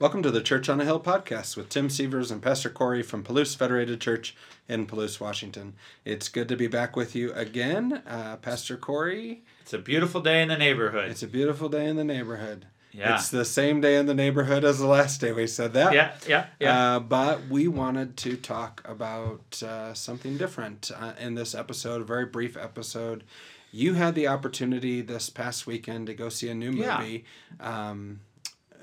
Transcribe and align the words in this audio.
Welcome 0.00 0.22
to 0.22 0.30
the 0.30 0.40
Church 0.40 0.68
on 0.70 0.80
a 0.80 0.84
Hill 0.84 0.98
podcast 1.00 1.56
with 1.58 1.68
Tim 1.68 1.90
Sievers 1.90 2.30
and 2.30 2.40
Pastor 2.40 2.70
Corey 2.70 3.02
from 3.02 3.22
Palouse 3.22 3.54
Federated 3.54 4.00
Church 4.00 4.34
in 4.66 4.86
Palouse, 4.86 5.20
Washington. 5.20 5.74
It's 6.06 6.28
good 6.30 6.48
to 6.48 6.56
be 6.56 6.68
back 6.68 6.96
with 6.96 7.14
you 7.14 7.32
again, 7.34 8.02
uh, 8.06 8.36
Pastor 8.36 8.78
Corey. 8.78 9.42
It's 9.60 9.74
a 9.74 9.78
beautiful 9.78 10.22
day 10.22 10.40
in 10.40 10.48
the 10.48 10.56
neighborhood. 10.56 11.10
It's 11.10 11.22
a 11.22 11.26
beautiful 11.28 11.68
day 11.68 11.86
in 11.86 11.96
the 11.96 12.04
neighborhood. 12.04 12.64
Yeah. 12.92 13.14
It's 13.16 13.28
the 13.28 13.44
same 13.44 13.82
day 13.82 13.96
in 13.98 14.06
the 14.06 14.14
neighborhood 14.14 14.64
as 14.64 14.78
the 14.78 14.86
last 14.86 15.20
day 15.20 15.32
we 15.32 15.46
said 15.46 15.74
that. 15.74 15.92
yeah, 15.92 16.12
yeah, 16.26 16.46
yeah. 16.58 16.96
Uh, 16.96 17.00
but 17.00 17.46
we 17.48 17.68
wanted 17.68 18.16
to 18.18 18.36
talk 18.38 18.82
about 18.88 19.62
uh, 19.62 19.92
something 19.92 20.38
different 20.38 20.90
uh, 20.98 21.12
in 21.20 21.34
this 21.34 21.54
episode, 21.54 22.00
a 22.00 22.04
very 22.04 22.24
brief 22.26 22.56
episode. 22.56 23.22
You 23.70 23.94
had 23.94 24.14
the 24.16 24.26
opportunity 24.28 25.02
this 25.02 25.28
past 25.30 25.66
weekend 25.66 26.06
to 26.08 26.14
go 26.14 26.30
see 26.30 26.48
a 26.48 26.54
new 26.54 26.72
Yeah. 26.72 26.98
movie. 26.98 27.24
Um, 27.60 28.20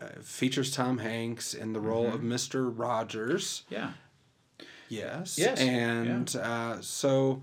uh, 0.00 0.08
features 0.22 0.70
Tom 0.72 0.98
Hanks 0.98 1.54
in 1.54 1.72
the 1.72 1.80
role 1.80 2.06
of 2.06 2.20
Mm-hmm. 2.20 2.32
Mr. 2.32 2.72
Rogers. 2.76 3.62
yeah. 3.70 3.92
Yes. 4.88 5.36
Yes, 5.36 5.60
And 5.60 6.36
uh, 6.36 6.80
so 6.80 7.42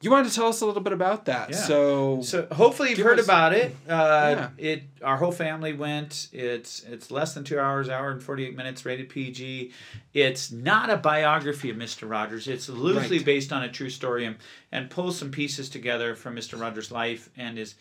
you 0.00 0.10
wanted 0.10 0.30
to 0.30 0.34
tell 0.34 0.48
us 0.48 0.62
a 0.62 0.66
little 0.66 0.82
bit 0.82 0.92
about 0.92 1.26
that. 1.26 1.50
Yeah. 1.50 1.56
So, 1.56 2.22
So 2.22 2.48
hopefully 2.50 2.90
you've 2.90 2.98
heard 2.98 3.20
us- 3.20 3.24
about 3.26 3.52
it. 3.52 3.76
Uh, 3.88 4.34
Yeah. 4.36 4.48
It 4.58 4.82
our 5.02 5.16
whole 5.16 5.30
family 5.30 5.74
went. 5.74 6.28
It's 6.32 6.82
it's 6.82 7.10
less 7.12 7.34
than 7.34 7.44
two 7.44 7.60
hours, 7.60 7.88
hour 7.88 8.10
and 8.10 8.20
forty 8.22 8.44
eight 8.46 8.56
minutes, 8.56 8.84
rated 8.84 9.08
PG. 9.10 9.70
It's 10.12 10.50
not 10.50 10.90
a 10.90 10.96
biography 10.96 11.70
of 11.70 11.76
Mister 11.76 12.06
Rogers. 12.06 12.48
It's 12.48 12.68
loosely 12.68 13.18
Right. 13.18 13.26
based 13.26 13.52
on 13.52 13.62
a 13.62 13.68
true 13.70 13.90
story 13.90 14.24
and, 14.24 14.36
and 14.72 14.90
pulls 14.90 15.18
some 15.18 15.30
pieces 15.30 15.68
together 15.68 16.16
from 16.16 16.34
Mister 16.34 16.56
Rogers' 16.56 16.90
life 16.90 17.30
and 17.36 17.58
is 17.60 17.76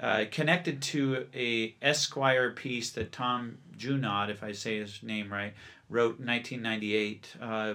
uh, 0.00 0.24
connected 0.30 0.82
to 0.82 1.26
a 1.34 1.74
Esquire 1.80 2.50
piece 2.50 2.90
that 2.92 3.12
Tom 3.12 3.58
Junod, 3.76 4.30
if 4.30 4.42
I 4.42 4.52
say 4.52 4.78
his 4.78 5.02
name 5.02 5.32
right, 5.32 5.54
wrote 5.88 6.18
in 6.18 6.26
1998 6.26 7.34
uh, 7.40 7.74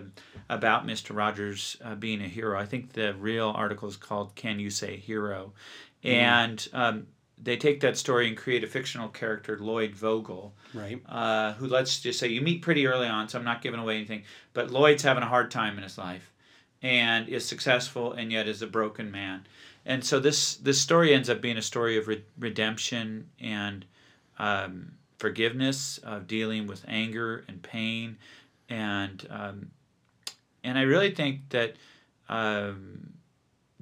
about 0.50 0.86
Mr. 0.86 1.16
Rogers 1.16 1.78
uh, 1.84 1.96
being 1.96 2.22
a 2.22 2.28
hero. 2.28 2.60
I 2.60 2.66
think 2.66 2.94
the 2.94 3.14
real 3.14 3.50
article 3.50 3.88
is 3.88 3.98
called 3.98 4.36
"Can 4.36 4.60
You 4.60 4.70
Say 4.70 4.98
Hero," 4.98 5.54
and 6.04 6.68
um, 6.74 7.08
they 7.42 7.56
take 7.56 7.80
that 7.82 7.98
story 7.98 8.28
and 8.28 8.36
create 8.36 8.64
a 8.64 8.68
fictional 8.68 9.08
character, 9.08 9.58
Lloyd 9.58 9.96
Vogel, 9.96 10.54
right. 10.74 11.02
uh, 11.08 11.54
who 11.54 11.68
let's 11.68 12.02
just 12.02 12.20
say 12.20 12.28
you 12.28 12.42
meet 12.42 12.62
pretty 12.62 12.86
early 12.86 13.08
on, 13.08 13.30
so 13.30 13.40
I'm 13.40 13.46
not 13.46 13.62
giving 13.62 13.80
away 13.80 13.96
anything. 13.96 14.24
But 14.54 14.72
Lloyd's 14.72 15.04
having 15.04 15.24
a 15.24 15.28
hard 15.28 15.52
time 15.52 15.78
in 15.78 15.84
his 15.84 15.98
life, 15.98 16.32
and 16.82 17.30
is 17.30 17.46
successful, 17.46 18.12
and 18.14 18.32
yet 18.32 18.48
is 18.48 18.62
a 18.62 18.68
broken 18.68 19.10
man. 19.12 19.46
And 19.90 20.06
so 20.06 20.20
this 20.20 20.56
this 20.58 20.80
story 20.80 21.16
ends 21.16 21.32
up 21.32 21.42
being 21.42 21.58
a 21.58 21.64
story 21.64 21.98
of 21.98 22.08
re- 22.08 22.24
redemption 22.38 23.28
and 23.40 23.84
um, 24.38 24.92
forgiveness, 25.18 25.98
of 26.04 26.28
dealing 26.28 26.68
with 26.68 26.86
anger 26.88 27.44
and 27.48 27.60
pain, 27.64 28.16
and 28.70 29.28
um, 29.32 29.72
and 30.64 30.78
I 30.78 30.84
really 30.84 31.10
think 31.16 31.50
that 31.50 31.76
um, 32.30 33.14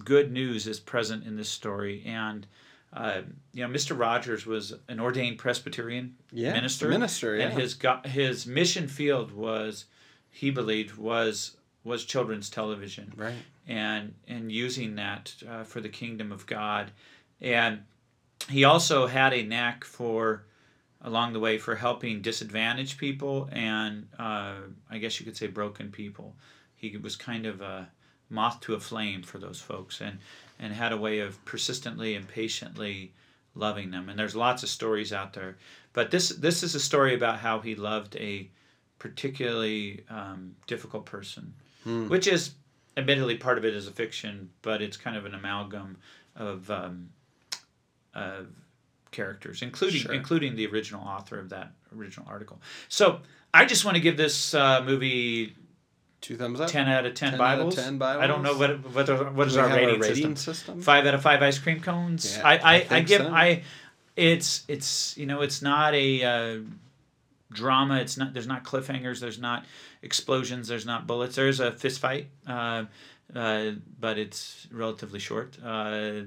good 0.06 0.32
news 0.32 0.66
is 0.66 0.80
present 0.80 1.26
in 1.26 1.36
this 1.36 1.50
story. 1.50 2.04
And 2.06 2.48
uh, 2.94 3.24
you 3.52 3.68
know, 3.68 3.74
Mr. 3.74 4.00
Rogers 4.00 4.46
was 4.46 4.74
an 4.88 5.02
ordained 5.02 5.40
Presbyterian 5.40 6.16
Yeah. 6.32 6.54
minister, 6.54 6.88
Minister, 6.88 7.36
yeah. 7.36 7.48
and 7.50 7.60
his 7.60 7.78
his 8.06 8.48
mission 8.48 8.88
field 8.88 9.34
was, 9.34 9.86
he 10.30 10.52
believed, 10.52 10.96
was 10.96 11.58
was 11.88 12.04
children's 12.06 12.50
television 12.50 13.12
right. 13.16 13.34
and 13.68 14.14
and 14.28 14.52
using 14.52 14.96
that 14.96 15.34
uh, 15.50 15.64
for 15.64 15.82
the 15.82 15.90
kingdom 15.90 16.32
of 16.32 16.46
God, 16.46 16.92
and 17.42 17.80
he 18.50 18.64
also 18.64 19.08
had 19.08 19.34
a 19.34 19.44
knack 19.44 19.84
for 19.84 20.44
along 21.02 21.34
the 21.34 21.40
way 21.40 21.58
for 21.58 21.76
helping 21.76 22.22
disadvantaged 22.22 22.98
people 22.98 23.48
and 23.52 24.08
uh, 24.18 24.56
I 24.90 24.98
guess 24.98 25.20
you 25.20 25.26
could 25.26 25.38
say 25.38 25.48
broken 25.48 25.92
people. 25.92 26.36
He 26.76 26.98
was 26.98 27.16
kind 27.16 27.46
of 27.46 27.62
a 27.62 27.90
moth 28.30 28.60
to 28.62 28.74
a 28.74 28.80
flame 28.80 29.24
for 29.24 29.38
those 29.38 29.62
folks 29.62 30.02
and 30.02 30.20
and 30.60 30.74
had 30.74 30.92
a 30.92 30.98
way 30.98 31.20
of 31.20 31.44
persistently 31.46 32.16
and 32.16 32.28
patiently 32.28 33.14
loving 33.56 33.92
them. 33.92 34.10
And 34.10 34.18
there's 34.18 34.36
lots 34.36 34.64
of 34.64 34.70
stories 34.70 35.14
out 35.14 35.34
there, 35.34 35.58
but 35.94 36.12
this 36.12 36.30
this 36.30 36.64
is 36.64 36.76
a 36.76 36.80
story 36.80 37.14
about 37.16 37.40
how 37.40 37.60
he 37.60 37.76
loved 37.76 38.16
a 38.18 38.50
particularly 39.00 40.04
um, 40.10 40.56
difficult 40.66 41.06
person, 41.06 41.54
Hmm. 41.88 42.08
which 42.10 42.28
is 42.28 42.52
admittedly 42.98 43.38
part 43.38 43.58
of 43.58 43.64
it 43.66 43.74
is 43.74 43.88
a 43.88 43.92
fiction, 43.92 44.50
but 44.62 44.82
it's 44.82 44.98
kind 44.98 45.16
of 45.16 45.26
an 45.26 45.34
amalgam 45.34 45.98
of 46.36 46.70
um, 46.70 47.10
of 48.14 48.48
characters, 49.12 49.62
including 49.62 50.02
Sure. 50.02 50.14
including 50.14 50.56
the 50.56 50.68
original 50.68 51.02
author 51.08 51.40
of 51.40 51.50
that 51.50 51.72
original 51.96 52.28
article. 52.30 52.62
So 52.90 53.22
I 53.54 53.66
just 53.66 53.86
want 53.86 53.96
to 53.96 54.02
give 54.02 54.18
this 54.18 54.54
uh, 54.54 54.84
movie 54.84 55.56
Two 56.20 56.36
thumbs 56.36 56.60
up. 56.60 56.68
ten 56.70 56.90
out 56.90 57.06
of 57.06 57.14
ten, 57.14 57.32
10 57.32 57.40
out 57.42 57.60
of 57.60 57.60
Bibles. 57.60 57.80
I 58.22 58.28
don't 58.28 58.42
know 58.44 58.58
Bibles. 58.58 58.96
what 58.96 59.08
what, 59.08 59.36
what 59.36 59.50
Do 59.50 59.60
our 59.60 59.68
rating, 59.70 60.00
rating 60.02 60.36
system. 60.36 60.36
system? 60.36 60.82
Five 60.82 61.06
out 61.06 61.14
of 61.14 61.22
five 61.22 61.42
ice 61.42 61.60
cream 61.60 61.80
cones. 61.80 62.36
Yeah, 62.38 62.46
I, 62.48 62.58
I 62.58 62.74
I, 62.76 62.88
I, 62.98 63.02
give 63.02 63.22
so. 63.22 63.30
I. 63.32 63.64
It's 64.16 64.64
it's 64.68 65.16
you 65.16 65.28
know 65.28 65.42
it's 65.42 65.62
not 65.62 65.94
a 65.94 66.24
uh, 66.24 66.58
drama. 67.52 67.98
It's 67.98 68.18
not 68.18 68.34
there's 68.34 68.48
not 68.48 68.64
cliffhangers. 68.64 69.20
There's 69.20 69.40
not 69.40 69.66
explosions. 70.02 70.68
There's 70.68 70.86
not 70.86 71.08
bullets. 71.08 71.36
There's 71.36 71.60
a 71.60 71.72
fist 71.72 72.00
fight. 72.00 72.28
Uh, 72.46 72.86
uh, 73.36 73.72
but 74.00 74.18
it's 74.18 74.68
relatively 74.72 75.20
short. 75.20 75.58
Uh, 75.64 76.22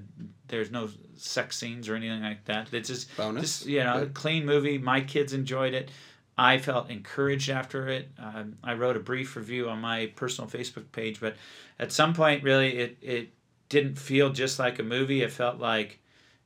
there's 0.48 0.70
no 0.70 0.90
sex 1.16 1.56
scenes 1.56 1.88
or 1.88 1.94
anything 1.94 2.22
like 2.22 2.44
that. 2.44 2.72
It's 2.74 2.88
just, 2.88 3.16
Bonus. 3.16 3.42
just 3.42 3.66
you 3.66 3.82
know, 3.82 4.00
Good. 4.00 4.14
clean 4.14 4.44
movie. 4.44 4.76
My 4.76 5.00
kids 5.00 5.32
enjoyed 5.32 5.72
it. 5.72 5.90
I 6.36 6.58
felt 6.58 6.90
encouraged 6.90 7.50
after 7.50 7.88
it. 7.88 8.08
Um, 8.18 8.56
I 8.62 8.74
wrote 8.74 8.96
a 8.96 9.00
brief 9.00 9.36
review 9.36 9.68
on 9.68 9.80
my 9.80 10.06
personal 10.16 10.48
Facebook 10.48 10.90
page, 10.92 11.20
but 11.20 11.36
at 11.78 11.92
some 11.92 12.14
point, 12.14 12.42
really, 12.42 12.76
it 12.78 12.96
it 13.02 13.28
didn't 13.68 13.98
feel 13.98 14.30
just 14.30 14.58
like 14.58 14.78
a 14.78 14.82
movie. 14.82 15.22
It 15.22 15.32
felt 15.32 15.58
like 15.58 15.98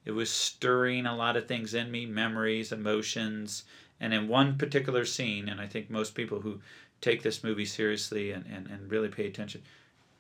it 0.04 0.10
was 0.10 0.30
stirring 0.30 1.06
a 1.06 1.16
lot 1.16 1.36
of 1.36 1.46
things 1.48 1.74
in 1.74 1.90
me, 1.90 2.06
memories, 2.06 2.72
emotions, 2.72 3.64
and 4.00 4.12
in 4.14 4.28
one 4.28 4.56
particular 4.58 5.04
scene, 5.04 5.48
and 5.48 5.60
I 5.60 5.66
think 5.66 5.90
most 5.90 6.14
people 6.14 6.40
who 6.40 6.60
take 7.00 7.22
this 7.22 7.44
movie 7.44 7.64
seriously 7.66 8.30
and, 8.32 8.44
and, 8.46 8.66
and 8.68 8.90
really 8.90 9.08
pay 9.08 9.26
attention, 9.26 9.62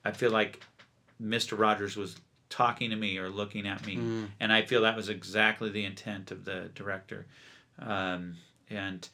I 0.04 0.12
feel 0.12 0.30
like 0.30 0.62
Mr. 1.22 1.58
Rogers 1.58 1.96
was 1.96 2.16
talking 2.50 2.90
to 2.90 2.96
me 2.96 3.18
or 3.18 3.28
looking 3.30 3.66
at 3.66 3.84
me, 3.86 3.96
Mm. 3.96 4.28
and 4.40 4.52
I 4.52 4.62
feel 4.62 4.82
that 4.82 4.96
was 4.96 5.08
exactly 5.08 5.70
the 5.70 5.84
intent 5.84 6.30
of 6.30 6.44
the 6.44 6.70
director, 6.74 7.26
um, 7.78 8.36
and 8.70 9.08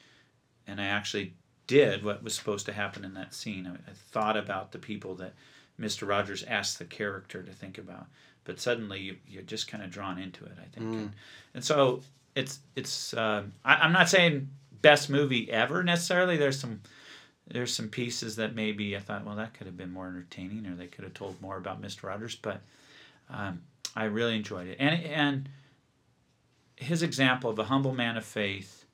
and 0.66 0.81
I 0.81 0.87
actually 0.87 1.34
did 1.66 2.04
what 2.04 2.22
was 2.22 2.34
supposed 2.34 2.66
to 2.66 2.72
happen 2.72 3.04
in 3.04 3.15
that 3.15 3.32
scene. 3.34 3.66
I, 3.66 3.91
I 3.91 3.94
thought 4.12 4.37
about 4.37 4.72
the 4.72 4.78
people 4.78 5.15
that 5.16 5.34
Mr. 5.81 6.06
Rogers 6.06 6.42
asked 6.44 6.78
the 6.78 6.84
character 6.84 7.42
to 7.42 7.53
think 7.53 7.78
about, 7.78 8.06
but 8.44 8.60
suddenly 8.60 9.00
you, 9.00 9.16
you're 9.27 9.42
just 9.42 9.69
kind 9.69 9.82
of 9.82 9.91
drawn 9.91 10.19
into 10.19 10.44
it. 10.44 10.53
I 10.60 10.66
think, 10.77 10.87
Mm. 10.87 10.92
and, 10.98 11.12
and 11.54 11.65
so 11.65 12.03
it's 12.41 12.59
it's. 12.75 13.15
Um, 13.15 13.53
I, 13.65 13.77
I'm 13.77 13.93
not 13.93 14.09
saying 14.09 14.49
best 14.83 15.11
movie 15.11 15.51
ever 15.51 15.83
necessarily. 15.83 16.37
There's 16.37 16.59
some 16.59 16.81
there's 17.47 17.75
some 17.75 17.89
pieces 17.89 18.37
that 18.37 18.55
maybe 18.55 18.97
I 18.97 19.01
thought, 19.01 19.25
well, 19.25 19.37
that 19.37 19.55
could 19.55 19.67
have 19.67 19.77
been 19.77 19.93
more 19.93 20.09
entertaining, 20.09 20.67
or 20.67 20.75
they 20.75 20.87
could 20.87 21.05
have 21.05 21.15
told 21.15 21.41
more 21.41 21.56
about 21.56 21.83
Mr. 21.83 22.05
Rogers. 22.05 22.37
But 22.37 22.61
um, 23.28 23.62
I 23.95 24.05
really 24.05 24.37
enjoyed 24.37 24.69
it, 24.69 24.77
and 24.81 25.05
and 25.05 25.49
his 26.77 27.03
example 27.03 27.51
of 27.51 27.59
a 27.59 27.65
humble 27.65 27.95
man 27.95 28.17
of 28.17 28.25
faith 28.25 28.87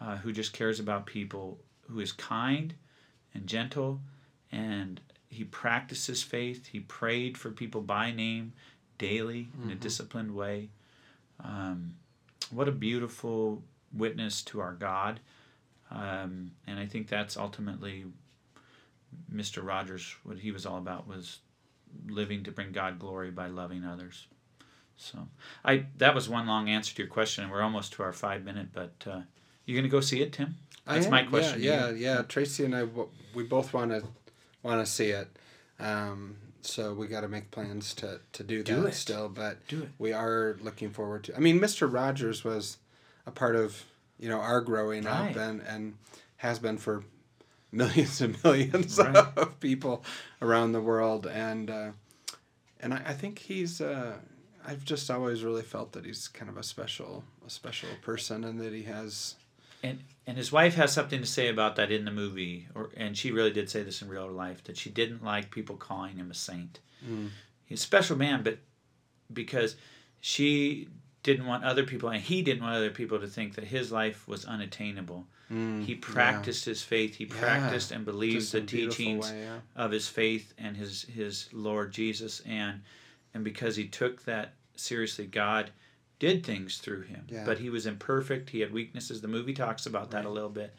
uh, 0.00 0.16
who 0.16 0.32
just 0.32 0.52
cares 0.52 0.78
about 0.78 1.06
people, 1.06 1.58
who 1.90 2.00
is 2.00 2.12
kind 2.12 2.74
and 3.34 3.46
gentle, 3.46 4.00
and 4.50 5.00
he 5.28 5.44
practices 5.44 6.22
faith. 6.22 6.66
He 6.66 6.80
prayed 6.80 7.38
for 7.38 7.50
people 7.50 7.80
by 7.80 8.12
name 8.12 8.52
daily 8.98 9.48
in 9.64 9.70
a 9.70 9.74
disciplined 9.74 10.34
way. 10.34 10.68
Um, 11.42 11.94
what 12.52 12.68
a 12.68 12.72
beautiful 12.72 13.62
witness 13.92 14.42
to 14.42 14.60
our 14.60 14.72
God. 14.72 15.20
Um, 15.90 16.52
and 16.66 16.78
I 16.78 16.86
think 16.86 17.08
that's 17.08 17.36
ultimately 17.36 18.06
Mr. 19.32 19.64
Rogers, 19.64 20.14
what 20.24 20.38
he 20.38 20.50
was 20.50 20.64
all 20.64 20.78
about 20.78 21.06
was 21.06 21.40
living 22.08 22.44
to 22.44 22.50
bring 22.50 22.72
God 22.72 22.98
glory 22.98 23.30
by 23.30 23.48
loving 23.48 23.84
others. 23.84 24.26
So 24.96 25.28
I 25.64 25.86
that 25.98 26.14
was 26.14 26.28
one 26.28 26.46
long 26.46 26.68
answer 26.68 26.94
to 26.94 27.02
your 27.02 27.10
question, 27.10 27.44
and 27.44 27.52
we're 27.52 27.62
almost 27.62 27.92
to 27.94 28.02
our 28.02 28.12
five 28.12 28.44
minute. 28.44 28.68
But 28.72 28.92
uh, 29.06 29.20
you 29.66 29.76
gonna 29.76 29.88
go 29.88 30.00
see 30.00 30.22
it, 30.22 30.32
Tim? 30.32 30.56
That's 30.86 31.08
my 31.08 31.22
question. 31.24 31.62
Yeah, 31.62 31.90
yeah, 31.90 32.16
yeah. 32.16 32.22
Tracy 32.22 32.64
and 32.64 32.74
I, 32.74 32.86
we 33.34 33.44
both 33.44 33.72
want 33.72 33.90
to 33.90 34.02
want 34.62 34.84
to 34.84 34.90
see 34.90 35.10
it. 35.10 35.28
Um, 35.78 36.36
so 36.62 36.94
we 36.94 37.06
got 37.06 37.20
to 37.22 37.28
make 37.28 37.50
plans 37.50 37.92
to, 37.94 38.20
to 38.32 38.42
do 38.42 38.62
that 38.62 38.86
it. 38.86 38.94
still. 38.94 39.28
But 39.28 39.66
Do 39.68 39.88
we 39.98 40.12
are 40.12 40.56
looking 40.60 40.90
forward 40.90 41.24
to. 41.24 41.36
I 41.36 41.40
mean, 41.40 41.60
Mr. 41.60 41.92
Rogers 41.92 42.44
was 42.44 42.78
a 43.26 43.30
part 43.30 43.56
of 43.56 43.84
you 44.18 44.28
know 44.28 44.38
our 44.40 44.60
growing 44.60 45.04
Right. 45.04 45.30
up 45.30 45.36
and 45.36 45.60
and 45.62 45.94
has 46.36 46.58
been 46.58 46.78
for 46.78 47.04
millions 47.72 48.20
and 48.20 48.42
millions 48.44 48.98
Right. 48.98 49.16
of 49.36 49.58
people 49.60 50.04
around 50.40 50.72
the 50.72 50.80
world 50.80 51.26
and 51.26 51.70
uh, 51.70 51.90
and 52.80 52.94
I, 52.94 53.02
I 53.06 53.12
think 53.14 53.38
he's 53.38 53.80
uh, 53.80 54.16
I've 54.64 54.84
just 54.84 55.10
always 55.10 55.42
really 55.42 55.62
felt 55.62 55.92
that 55.92 56.04
he's 56.04 56.28
kind 56.28 56.48
of 56.50 56.56
a 56.56 56.62
special 56.62 57.24
a 57.46 57.50
special 57.50 57.88
person 58.02 58.44
and 58.44 58.60
that 58.60 58.72
he 58.72 58.82
has 58.84 59.34
and 59.82 60.00
and 60.26 60.36
his 60.36 60.52
wife 60.52 60.74
has 60.76 60.92
something 60.92 61.20
to 61.20 61.26
say 61.26 61.48
about 61.48 61.76
that 61.76 61.90
in 61.90 62.04
the 62.04 62.10
movie, 62.12 62.68
or 62.74 62.90
and 62.96 63.16
she 63.16 63.30
really 63.32 63.50
did 63.52 63.68
say 63.70 63.82
this 63.82 64.02
in 64.02 64.08
real 64.08 64.30
life 64.30 64.62
that 64.64 64.76
she 64.76 64.90
didn't 64.90 65.24
like 65.24 65.50
people 65.50 65.76
calling 65.76 66.16
him 66.16 66.30
a 66.30 66.34
saint. 66.34 66.78
Mm. 67.06 67.30
He's 67.64 67.80
a 67.80 67.82
special 67.82 68.16
man, 68.16 68.42
but 68.42 68.58
because 69.32 69.76
she 70.20 70.88
didn't 71.22 71.46
want 71.46 71.64
other 71.64 71.84
people, 71.84 72.08
and 72.08 72.20
he 72.22 72.42
didn't 72.42 72.62
want 72.62 72.76
other 72.76 72.90
people 72.90 73.18
to 73.20 73.26
think 73.26 73.54
that 73.54 73.64
his 73.64 73.92
life 73.92 74.26
was 74.26 74.44
unattainable. 74.44 75.26
Mm, 75.52 75.84
He 75.84 75.94
practiced 75.94 76.64
his 76.64 76.82
faith. 76.82 77.16
He 77.16 77.24
Yeah. 77.24 77.38
practiced 77.38 77.90
and 77.92 78.04
believed 78.04 78.50
the 78.52 78.58
in 78.58 78.64
a 78.64 78.66
beautiful 78.66 78.96
teachings 78.96 79.30
way, 79.30 79.40
yeah. 79.42 79.58
of 79.76 79.90
his 79.90 80.08
faith 80.08 80.54
and 80.58 80.76
his 80.76 81.02
his 81.02 81.48
Lord 81.52 81.92
Jesus, 81.92 82.40
and 82.40 82.82
and 83.34 83.44
because 83.44 83.76
he 83.76 83.86
took 83.86 84.24
that 84.24 84.54
seriously, 84.76 85.26
God 85.26 85.70
did 86.22 86.46
things 86.46 86.78
through 86.78 87.00
him. 87.02 87.24
Yeah. 87.28 87.42
But 87.44 87.58
he 87.58 87.68
was 87.68 87.84
imperfect. 87.84 88.50
He 88.50 88.60
had 88.60 88.72
weaknesses. 88.72 89.20
The 89.20 89.26
movie 89.26 89.52
talks 89.52 89.86
about 89.86 90.12
that 90.12 90.24
a 90.24 90.28
little 90.30 90.48
bit, 90.48 90.72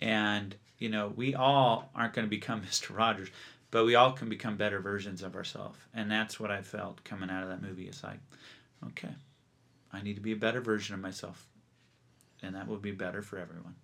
and 0.00 0.54
you 0.78 0.88
know 0.88 1.12
we 1.14 1.34
all 1.34 1.90
aren't 1.94 2.14
going 2.14 2.24
to 2.26 2.30
become 2.30 2.62
Mr. 2.70 2.96
Rogers, 2.96 3.28
but 3.70 3.84
we 3.84 3.94
all 3.96 4.12
can 4.12 4.30
become 4.30 4.56
better 4.56 4.80
versions 4.80 5.22
of 5.22 5.36
ourselves, 5.36 5.78
and 5.92 6.10
that's 6.10 6.40
what 6.40 6.50
I 6.50 6.62
felt 6.62 7.04
coming 7.04 7.28
out 7.28 7.42
of 7.42 7.50
that 7.50 7.60
movie. 7.60 7.86
It's 7.86 8.02
like, 8.02 8.18
okay, 8.86 9.10
I 9.92 10.00
need 10.00 10.14
to 10.14 10.22
be 10.22 10.32
a 10.32 10.36
better 10.36 10.62
version 10.62 10.94
of 10.94 11.02
myself, 11.02 11.46
and 12.42 12.54
that 12.54 12.66
will 12.66 12.78
be 12.78 12.92
better 12.92 13.20
for 13.20 13.36
everyone. 13.38 13.74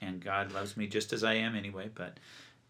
And 0.00 0.20
God 0.20 0.50
loves 0.52 0.76
me 0.76 0.88
just 0.88 1.12
as 1.12 1.22
I 1.22 1.34
am 1.34 1.54
anyway, 1.54 1.90
but 1.94 2.18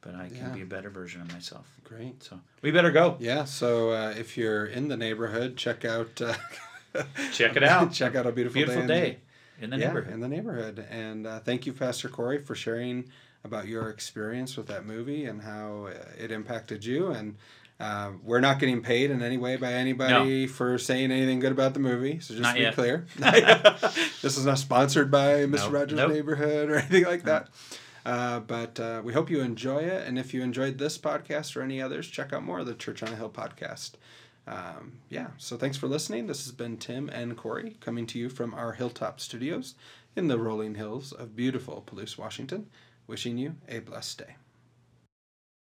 but 0.03 0.15
I 0.15 0.29
can 0.29 0.37
Yeah. 0.37 0.49
be 0.49 0.61
a 0.63 0.67
better 0.67 0.91
version 0.91 1.23
of 1.23 1.33
myself. 1.33 1.67
Great. 1.83 2.23
So 2.23 2.41
we 2.61 2.73
better 2.73 2.91
go. 2.91 3.17
Yeah. 3.21 3.45
So 3.45 3.91
uh, 3.93 4.11
if 4.19 4.37
you're 4.37 4.67
in 4.67 4.89
the 4.89 4.99
neighborhood, 4.99 5.57
check 5.57 5.87
out. 5.87 6.21
Uh, 6.21 6.35
Check 7.33 7.57
it 7.57 7.63
out. 7.65 7.93
check 7.93 8.15
out 8.15 8.27
a 8.27 8.33
beautiful, 8.33 8.55
Beautiful 8.55 8.87
day. 8.87 8.97
in- 8.97 9.03
day 9.13 9.19
in 9.61 9.71
the 9.71 9.79
yeah, 9.79 9.87
neighborhood. 9.89 10.13
in 10.15 10.21
the 10.21 10.29
neighborhood. 10.29 10.87
And 10.91 11.27
uh, 11.27 11.39
thank 11.41 11.67
you, 11.67 11.73
Pastor 11.73 12.09
Corey, 12.09 12.39
for 12.39 12.55
sharing 12.55 13.09
about 13.45 13.67
your 13.69 13.89
experience 13.91 14.57
with 14.57 14.67
that 14.69 14.85
movie 14.87 15.25
and 15.27 15.43
how 15.43 15.87
uh, 15.87 16.05
it 16.19 16.31
impacted 16.33 16.85
you. 16.85 17.09
And 17.09 17.37
uh, 17.81 18.11
we're 18.23 18.41
not 18.41 18.59
getting 18.59 18.83
paid 18.83 19.11
in 19.11 19.23
any 19.23 19.37
way 19.39 19.57
by 19.57 19.73
anybody 19.73 20.47
for 20.47 20.79
saying 20.79 21.11
anything 21.13 21.41
good 21.41 21.53
about 21.53 21.75
the 21.75 21.81
movie. 21.81 22.19
So 22.21 22.35
just 22.35 22.43
Not 22.43 22.53
to 22.53 22.59
be 22.59 22.63
yet. 22.63 22.75
clear, 22.75 23.07
this 23.17 24.37
is 24.37 24.47
not 24.47 24.59
sponsored 24.59 25.11
by 25.11 25.45
Mr. 25.47 25.51
Nope. 25.65 25.73
Rogers' 25.73 25.97
Nope. 25.97 26.13
Neighborhood 26.13 26.71
or 26.71 26.77
anything 26.77 27.05
like 27.05 27.25
that. 27.25 27.49
Uh, 28.05 28.41
but 28.41 28.81
uh, 28.81 29.01
we 29.05 29.13
hope 29.13 29.31
you 29.31 29.41
enjoy 29.41 29.79
it. 29.79 30.07
And 30.07 30.19
if 30.19 30.35
you 30.35 30.43
enjoyed 30.43 30.79
this 30.79 30.99
podcast 30.99 31.57
or 31.57 31.63
any 31.63 31.81
others, 31.81 32.09
check 32.09 32.33
out 32.33 32.43
more 32.45 32.59
of 32.61 32.67
the 32.67 32.75
Church 32.75 33.03
on 33.03 33.11
a 33.13 33.17
Hill 33.17 33.31
podcast. 33.31 33.93
Um, 34.47 34.99
yeah, 35.09 35.29
so 35.39 35.57
thanks 35.57 35.77
for 35.77 35.87
listening. 35.87 36.27
This 36.27 36.45
has 36.45 36.53
been 36.53 36.77
Tim 36.77 37.09
and 37.09 37.37
Corey 37.37 37.77
coming 37.81 38.07
to 38.07 38.19
you 38.19 38.29
from 38.29 38.55
our 38.55 38.73
Hilltop 38.73 39.21
studios 39.21 39.75
in 40.17 40.29
the 40.29 40.39
rolling 40.39 40.75
hills 40.75 41.13
of 41.13 41.37
beautiful 41.37 41.83
Palouse, 41.87 42.19
Washington. 42.19 42.67
Wishing 43.07 43.39
you 43.39 43.57
a 43.69 43.81
blessed 43.81 44.19
day. 44.19 44.37